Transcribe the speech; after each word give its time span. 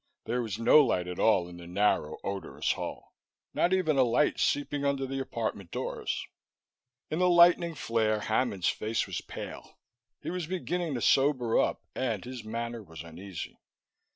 There 0.25 0.41
was 0.41 0.57
no 0.57 0.83
light 0.83 1.07
at 1.07 1.19
all 1.19 1.47
in 1.47 1.57
the 1.57 1.67
narrow, 1.67 2.17
odorous 2.23 2.71
hall; 2.71 3.13
not 3.53 3.71
even 3.71 3.99
a 3.99 4.03
light 4.03 4.39
seeping 4.39 4.83
under 4.83 5.05
the 5.05 5.19
apartment 5.19 5.69
doors. 5.69 6.25
In 7.11 7.19
the 7.19 7.29
lightning 7.29 7.75
flare, 7.75 8.21
Hammond's 8.21 8.67
face 8.69 9.05
was 9.05 9.21
pale. 9.21 9.77
He 10.19 10.31
was 10.31 10.47
beginning 10.47 10.95
to 10.95 11.01
sober 11.03 11.59
up, 11.59 11.83
and 11.93 12.25
his 12.25 12.43
manner 12.43 12.81
was 12.81 13.03
uneasy. 13.03 13.59